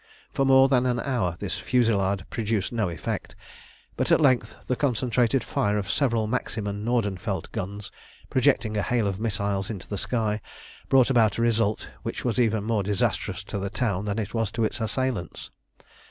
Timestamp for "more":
0.47-0.67, 12.63-12.81